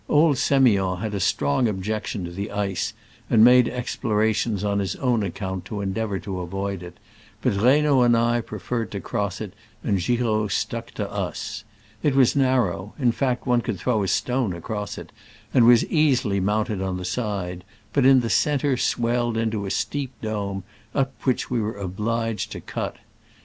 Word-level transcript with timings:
Old 0.09 0.37
Semiond 0.39 0.99
had 1.01 1.13
a 1.13 1.19
strong 1.19 1.69
ob 1.69 1.83
jection 1.83 2.25
to 2.25 2.31
the 2.31 2.49
ice, 2.49 2.93
and 3.29 3.43
made 3.45 3.67
explora 3.67 4.33
tions 4.33 4.63
on 4.63 4.79
his 4.79 4.95
own 4.95 5.21
account 5.21 5.63
to 5.65 5.79
endeavor 5.79 6.17
to 6.17 6.39
avoid 6.39 6.81
it; 6.81 6.97
but 7.43 7.53
Reynaud 7.53 8.01
and 8.01 8.17
I 8.17 8.41
pre 8.41 8.57
ferred 8.57 8.89
to 8.89 8.99
cross 8.99 9.39
it, 9.41 9.53
and 9.83 9.99
Giraud 9.99 10.47
stuck 10.51 10.89
to 10.95 11.07
us. 11.11 11.63
It 12.01 12.15
was 12.15 12.35
narrow— 12.35 12.95
in 12.99 13.11
fact, 13.11 13.45
one 13.45 13.61
could 13.61 13.77
throw 13.79 14.01
a 14.01 14.07
stone 14.07 14.53
across 14.53 14.97
it— 14.97 15.09
w^' 15.11 15.11
and 15.53 15.67
was 15.67 15.85
easily 15.85 16.41
mpunted 16.41 16.83
on 16.83 16.97
the' 16.97 17.05
side, 17.05 17.63
but 17.93 18.03
in 18.03 18.21
the 18.21 18.29
centre 18.31 18.77
swell 18.77 19.29
ed 19.29 19.37
into 19.37 19.67
a 19.67 19.69
steep 19.69 20.13
dome, 20.19 20.63
up 20.95 21.13
which 21.25 21.51
we 21.51 21.61
were 21.61 21.77
obliged 21.77 22.51
to 22.53 22.59
cut. 22.59 22.95